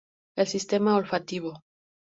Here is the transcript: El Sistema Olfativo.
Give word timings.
El 0.35 0.47
Sistema 0.47 0.95
Olfativo. 0.97 1.55